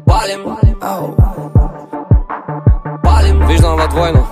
Палим, 0.00 0.40
палим, 3.04 3.46
виждам 3.46 3.76
във 3.76 3.88
двойно. 3.88 4.26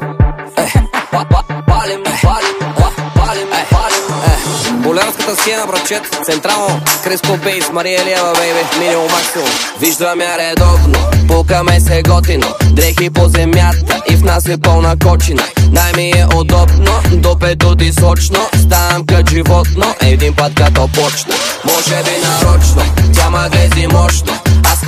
Па- 1.12 1.24
па- 1.30 1.42
Палим, 1.66 2.02
палим, 2.22 2.56
па- 2.76 3.20
палим, 3.20 3.48
палим. 3.70 4.82
Болярската 4.82 5.36
схема, 5.36 5.66
братчет, 5.66 6.02
централно, 6.24 6.80
Криско 7.04 7.36
Бейс, 7.36 7.70
Мария 7.72 8.04
Лева, 8.04 8.32
бейбе, 8.38 8.64
минимум 8.78 9.06
максимум. 9.10 9.48
Виждам 9.80 10.20
я 10.20 10.38
редовно, 10.38 10.98
пукаме 11.28 11.80
се 11.80 12.02
готино, 12.02 12.46
дрехи 12.70 13.10
по 13.10 13.28
земята 13.28 14.02
и 14.10 14.16
в 14.16 14.24
нас 14.24 14.48
е 14.48 14.60
пълна 14.60 14.96
кочина. 14.98 15.42
Най 15.72 15.92
ми 15.92 16.10
е 16.10 16.26
удобно, 16.36 16.92
до 17.12 17.38
петоти 17.38 17.92
сочно, 17.92 18.38
ставам 18.62 19.06
като 19.06 19.30
животно, 19.30 19.94
един 20.00 20.34
път 20.36 20.54
като 20.54 20.88
почна. 20.88 21.34
Може 21.64 22.02
би 22.04 22.10
нарочно, 22.26 22.82
тя 23.14 23.30
ма 23.30 23.48
грези 23.52 23.86
мощно, 23.86 24.32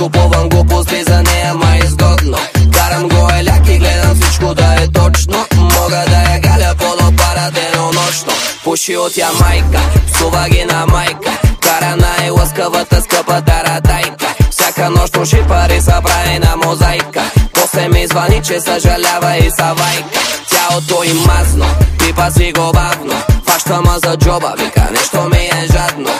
купувам 0.03 0.49
глупости 0.49 1.03
за 1.03 1.23
нея, 1.23 1.53
ма 1.53 1.77
изгодно. 1.77 2.37
Карам 2.73 3.07
го 3.09 3.29
еляк 3.39 3.69
и 3.69 3.77
гледам 3.77 4.15
всичко 4.15 4.53
да 4.53 4.75
е 4.83 4.87
точно, 4.87 5.45
мога 5.57 6.03
да 6.09 6.33
я 6.33 6.39
галя 6.39 6.75
по-допара 6.77 7.51
денонощно. 7.51 8.33
Пуши 8.63 8.97
от 8.97 9.17
Ямайка, 9.17 9.81
псува 10.13 10.49
ги 10.49 10.65
на 10.65 10.85
майка, 10.85 11.31
кара 11.61 11.95
най-лъскавата 11.95 13.01
скъпа 13.01 13.41
таратайка. 13.41 14.27
Всяка 14.51 14.89
нощ 14.89 15.17
уши 15.17 15.43
пари 15.47 15.81
са 15.81 16.01
прави 16.03 16.39
на 16.39 16.55
мозайка 16.65 17.21
После 17.53 17.89
ми 17.89 18.07
звъни, 18.07 18.41
че 18.43 18.59
съжалява 18.59 19.37
и 19.37 19.51
савайка 19.51 20.19
Тялото 20.49 21.03
им 21.03 21.17
мазно, 21.17 21.65
пипа 21.99 22.31
си 22.31 22.53
го 22.55 22.71
бавно 22.71 23.15
Фаща 23.45 23.81
ма 23.81 23.99
за 24.05 24.17
джоба, 24.17 24.53
вика 24.57 24.87
нещо 24.91 25.29
ми 25.29 25.45
е 25.45 25.67
жадно 25.71 26.11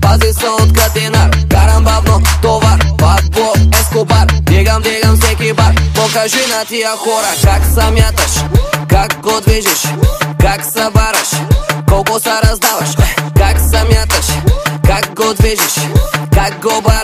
пази 0.00 0.32
се 0.32 0.48
от 0.48 0.72
катинар 0.72 1.30
Карам 1.50 1.84
бавно 1.84 2.22
товар, 2.42 2.78
пак 2.98 3.30
по 3.32 3.52
ескобар 3.80 4.26
Дигам, 4.26 4.82
дигам 4.82 5.16
всеки 5.16 5.52
бар. 5.52 5.74
Покажи 5.94 6.46
на 6.48 6.64
тия 6.64 6.90
хора 6.90 7.30
как 7.44 7.62
са 7.74 7.90
мяташ 7.90 8.32
Как 8.88 9.20
го 9.20 9.40
движиш, 9.40 9.82
как 10.40 10.64
са 10.64 10.90
бараш 10.94 11.30
Колко 11.88 12.20
са 12.20 12.40
раздаваш, 12.44 12.90
е, 12.90 13.16
как 13.38 13.56
са 13.58 13.84
мяташ 13.84 14.26
Как 14.86 15.14
го 15.14 15.34
движиш, 15.34 15.74
как 16.34 16.60
го 16.62 16.80
бараш 16.82 16.99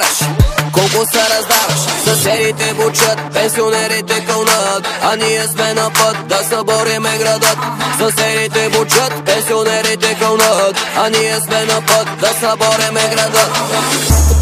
колко 0.76 1.06
се 1.12 1.20
раздаваш. 1.20 1.80
Съседите 2.04 2.74
бучат, 2.74 3.18
пенсионерите 3.34 4.26
кълнат 4.26 4.88
А 5.02 5.16
ние 5.16 5.42
сме 5.42 5.74
на 5.74 5.90
път 5.90 6.16
да 6.28 6.36
събориме 6.36 7.18
градът. 7.18 7.58
Съседите 7.98 8.68
бучат, 8.68 9.12
пенсионерите 9.24 10.16
кълнат 10.20 10.76
А 10.96 11.08
ние 11.10 11.36
сме 11.40 11.64
на 11.64 11.80
път 11.86 12.08
да 12.20 12.28
събориме 12.28 13.14
градът 13.14 14.35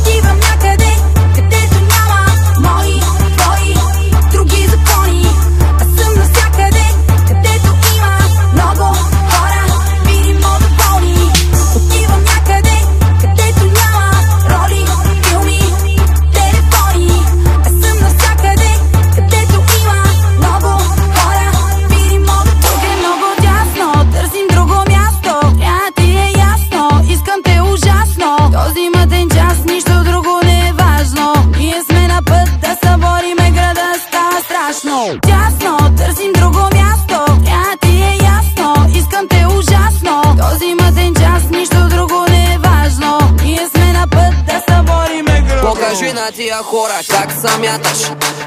страшно. 34.84 35.18
Тясно, 35.22 35.96
търсим 35.96 36.32
друго 36.32 36.58
място. 36.58 37.42
Трябва 37.44 37.76
ти 37.80 38.02
е 38.02 38.18
ясно, 38.22 38.74
искам 38.94 39.28
те 39.28 39.46
ужасно. 39.58 40.22
Този 40.22 40.74
мъден 40.74 41.14
час, 41.14 41.42
нищо 41.50 41.88
друго 41.88 42.24
не 42.28 42.54
е 42.54 42.58
важно. 42.58 43.18
Ние 43.42 43.68
сме 43.68 43.92
на 43.92 44.06
път 44.08 44.34
да 44.46 44.62
събориме 44.68 45.40
града. 45.40 45.60
Покажи 45.60 46.12
на 46.12 46.32
тия 46.32 46.56
хора 46.56 47.00
как 47.10 47.32
се 47.32 47.58
мяташ 47.58 47.98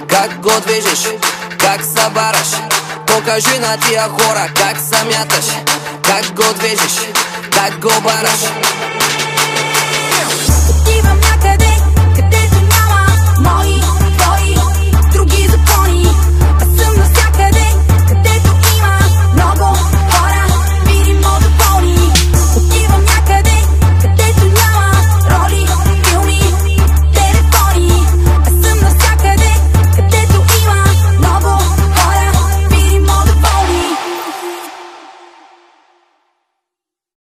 Как 0.08 0.42
го 0.42 0.52
движиш, 0.62 1.08
как 1.58 1.84
се 1.84 2.10
бараш 2.10 2.52
Покажи 3.08 3.60
на 3.60 3.78
тия 3.78 4.10
хора 4.10 4.48
как 4.56 4.78
се 4.80 5.06
мяташ 5.06 5.46
Как 6.04 6.36
го 6.36 6.54
движиш, 6.54 7.00
как 7.52 7.80
го 7.80 8.02
бараш 8.02 8.42